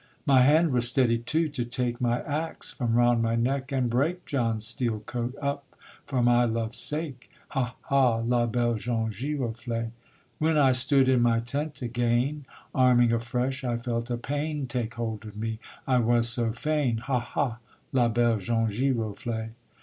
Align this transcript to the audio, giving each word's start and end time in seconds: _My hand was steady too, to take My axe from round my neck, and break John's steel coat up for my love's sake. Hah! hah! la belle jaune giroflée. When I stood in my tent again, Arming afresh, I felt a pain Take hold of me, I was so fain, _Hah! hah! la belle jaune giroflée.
_My 0.25 0.41
hand 0.41 0.71
was 0.71 0.87
steady 0.87 1.19
too, 1.19 1.47
to 1.49 1.63
take 1.63 2.01
My 2.01 2.23
axe 2.23 2.71
from 2.71 2.95
round 2.95 3.21
my 3.21 3.35
neck, 3.35 3.71
and 3.71 3.87
break 3.87 4.25
John's 4.25 4.65
steel 4.65 5.01
coat 5.01 5.35
up 5.39 5.75
for 6.07 6.23
my 6.23 6.43
love's 6.43 6.79
sake. 6.79 7.29
Hah! 7.49 7.75
hah! 7.81 8.17
la 8.25 8.47
belle 8.47 8.77
jaune 8.79 9.11
giroflée. 9.11 9.91
When 10.39 10.57
I 10.57 10.71
stood 10.71 11.07
in 11.07 11.21
my 11.21 11.39
tent 11.39 11.83
again, 11.83 12.47
Arming 12.73 13.11
afresh, 13.13 13.63
I 13.63 13.77
felt 13.77 14.09
a 14.09 14.17
pain 14.17 14.65
Take 14.65 14.95
hold 14.95 15.23
of 15.25 15.37
me, 15.37 15.59
I 15.87 15.99
was 15.99 16.27
so 16.27 16.51
fain, 16.51 17.03
_Hah! 17.05 17.21
hah! 17.21 17.57
la 17.93 18.09
belle 18.09 18.39
jaune 18.39 18.69
giroflée. 18.71 19.49